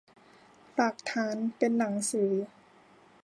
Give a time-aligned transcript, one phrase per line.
[0.75, 2.31] หลักฐานเป็นหนังสือ